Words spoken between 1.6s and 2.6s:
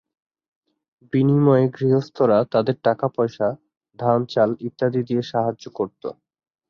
গৃহস্থরা